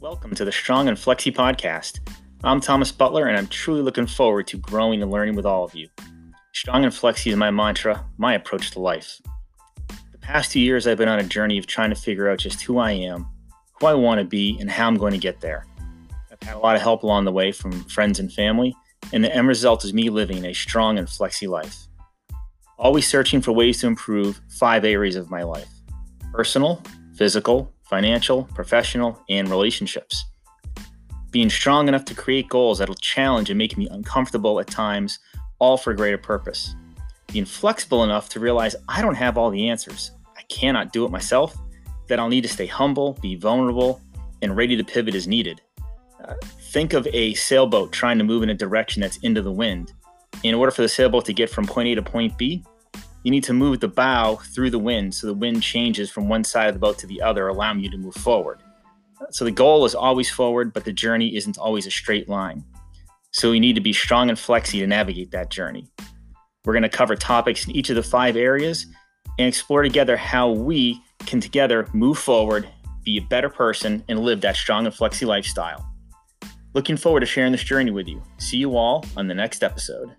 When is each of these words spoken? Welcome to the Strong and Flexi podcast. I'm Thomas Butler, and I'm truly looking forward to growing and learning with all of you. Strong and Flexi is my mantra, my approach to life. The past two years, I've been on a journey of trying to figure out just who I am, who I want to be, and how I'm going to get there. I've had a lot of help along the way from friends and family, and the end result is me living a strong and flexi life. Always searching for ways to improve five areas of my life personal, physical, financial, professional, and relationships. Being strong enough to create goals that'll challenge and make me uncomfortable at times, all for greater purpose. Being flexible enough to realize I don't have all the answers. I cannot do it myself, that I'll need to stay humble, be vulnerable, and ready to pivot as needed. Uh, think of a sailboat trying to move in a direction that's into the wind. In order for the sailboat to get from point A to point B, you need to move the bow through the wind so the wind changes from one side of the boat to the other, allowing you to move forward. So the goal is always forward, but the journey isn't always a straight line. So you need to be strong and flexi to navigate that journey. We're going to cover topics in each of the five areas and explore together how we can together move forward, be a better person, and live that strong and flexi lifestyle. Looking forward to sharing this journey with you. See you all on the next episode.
Welcome 0.00 0.32
to 0.36 0.44
the 0.44 0.52
Strong 0.52 0.86
and 0.86 0.96
Flexi 0.96 1.34
podcast. 1.34 1.98
I'm 2.44 2.60
Thomas 2.60 2.92
Butler, 2.92 3.26
and 3.26 3.36
I'm 3.36 3.48
truly 3.48 3.82
looking 3.82 4.06
forward 4.06 4.46
to 4.46 4.56
growing 4.56 5.02
and 5.02 5.10
learning 5.10 5.34
with 5.34 5.44
all 5.44 5.64
of 5.64 5.74
you. 5.74 5.88
Strong 6.52 6.84
and 6.84 6.92
Flexi 6.92 7.32
is 7.32 7.36
my 7.36 7.50
mantra, 7.50 8.06
my 8.16 8.34
approach 8.34 8.70
to 8.70 8.80
life. 8.80 9.20
The 10.12 10.18
past 10.18 10.52
two 10.52 10.60
years, 10.60 10.86
I've 10.86 10.98
been 10.98 11.08
on 11.08 11.18
a 11.18 11.24
journey 11.24 11.58
of 11.58 11.66
trying 11.66 11.90
to 11.90 11.96
figure 11.96 12.30
out 12.30 12.38
just 12.38 12.62
who 12.62 12.78
I 12.78 12.92
am, 12.92 13.26
who 13.80 13.88
I 13.88 13.94
want 13.94 14.20
to 14.20 14.24
be, 14.24 14.56
and 14.60 14.70
how 14.70 14.86
I'm 14.86 14.98
going 14.98 15.14
to 15.14 15.18
get 15.18 15.40
there. 15.40 15.66
I've 16.30 16.46
had 16.46 16.54
a 16.54 16.60
lot 16.60 16.76
of 16.76 16.82
help 16.82 17.02
along 17.02 17.24
the 17.24 17.32
way 17.32 17.50
from 17.50 17.72
friends 17.88 18.20
and 18.20 18.32
family, 18.32 18.76
and 19.12 19.24
the 19.24 19.34
end 19.34 19.48
result 19.48 19.84
is 19.84 19.92
me 19.92 20.10
living 20.10 20.44
a 20.44 20.52
strong 20.52 20.96
and 20.96 21.08
flexi 21.08 21.48
life. 21.48 21.88
Always 22.78 23.08
searching 23.08 23.40
for 23.40 23.50
ways 23.50 23.80
to 23.80 23.88
improve 23.88 24.40
five 24.48 24.84
areas 24.84 25.16
of 25.16 25.28
my 25.28 25.42
life 25.42 25.68
personal, 26.32 26.84
physical, 27.16 27.74
financial, 27.88 28.44
professional, 28.54 29.22
and 29.28 29.48
relationships. 29.48 30.24
Being 31.30 31.50
strong 31.50 31.88
enough 31.88 32.04
to 32.06 32.14
create 32.14 32.48
goals 32.48 32.78
that'll 32.78 32.94
challenge 32.94 33.50
and 33.50 33.58
make 33.58 33.76
me 33.76 33.88
uncomfortable 33.90 34.60
at 34.60 34.66
times, 34.66 35.18
all 35.58 35.76
for 35.76 35.92
greater 35.94 36.18
purpose. 36.18 36.74
Being 37.32 37.44
flexible 37.44 38.04
enough 38.04 38.28
to 38.30 38.40
realize 38.40 38.74
I 38.88 39.02
don't 39.02 39.14
have 39.14 39.36
all 39.36 39.50
the 39.50 39.68
answers. 39.68 40.12
I 40.36 40.42
cannot 40.48 40.92
do 40.92 41.04
it 41.04 41.10
myself, 41.10 41.56
that 42.08 42.18
I'll 42.18 42.28
need 42.28 42.42
to 42.42 42.48
stay 42.48 42.66
humble, 42.66 43.18
be 43.20 43.36
vulnerable, 43.36 44.00
and 44.40 44.56
ready 44.56 44.76
to 44.76 44.84
pivot 44.84 45.14
as 45.14 45.26
needed. 45.26 45.60
Uh, 46.24 46.34
think 46.72 46.92
of 46.94 47.06
a 47.12 47.34
sailboat 47.34 47.92
trying 47.92 48.18
to 48.18 48.24
move 48.24 48.42
in 48.42 48.50
a 48.50 48.54
direction 48.54 49.00
that's 49.00 49.18
into 49.18 49.42
the 49.42 49.52
wind. 49.52 49.92
In 50.42 50.54
order 50.54 50.70
for 50.70 50.82
the 50.82 50.88
sailboat 50.88 51.24
to 51.26 51.32
get 51.32 51.50
from 51.50 51.66
point 51.66 51.88
A 51.88 51.94
to 51.96 52.02
point 52.02 52.38
B, 52.38 52.64
you 53.22 53.30
need 53.30 53.44
to 53.44 53.52
move 53.52 53.80
the 53.80 53.88
bow 53.88 54.36
through 54.36 54.70
the 54.70 54.78
wind 54.78 55.14
so 55.14 55.26
the 55.26 55.34
wind 55.34 55.62
changes 55.62 56.10
from 56.10 56.28
one 56.28 56.44
side 56.44 56.68
of 56.68 56.74
the 56.74 56.80
boat 56.80 56.98
to 56.98 57.06
the 57.06 57.20
other, 57.20 57.48
allowing 57.48 57.80
you 57.80 57.90
to 57.90 57.98
move 57.98 58.14
forward. 58.14 58.60
So 59.30 59.44
the 59.44 59.50
goal 59.50 59.84
is 59.84 59.94
always 59.94 60.30
forward, 60.30 60.72
but 60.72 60.84
the 60.84 60.92
journey 60.92 61.36
isn't 61.36 61.58
always 61.58 61.86
a 61.86 61.90
straight 61.90 62.28
line. 62.28 62.64
So 63.32 63.52
you 63.52 63.60
need 63.60 63.74
to 63.74 63.80
be 63.80 63.92
strong 63.92 64.28
and 64.28 64.38
flexi 64.38 64.80
to 64.80 64.86
navigate 64.86 65.32
that 65.32 65.50
journey. 65.50 65.88
We're 66.64 66.72
going 66.72 66.82
to 66.82 66.88
cover 66.88 67.16
topics 67.16 67.66
in 67.66 67.72
each 67.72 67.90
of 67.90 67.96
the 67.96 68.02
five 68.02 68.36
areas 68.36 68.86
and 69.38 69.48
explore 69.48 69.82
together 69.82 70.16
how 70.16 70.50
we 70.50 71.02
can 71.26 71.40
together 71.40 71.88
move 71.92 72.18
forward, 72.18 72.68
be 73.04 73.18
a 73.18 73.22
better 73.22 73.48
person, 73.48 74.04
and 74.08 74.20
live 74.20 74.40
that 74.42 74.56
strong 74.56 74.86
and 74.86 74.94
flexi 74.94 75.26
lifestyle. 75.26 75.84
Looking 76.74 76.96
forward 76.96 77.20
to 77.20 77.26
sharing 77.26 77.52
this 77.52 77.64
journey 77.64 77.90
with 77.90 78.06
you. 78.06 78.22
See 78.38 78.58
you 78.58 78.76
all 78.76 79.04
on 79.16 79.26
the 79.26 79.34
next 79.34 79.64
episode. 79.64 80.14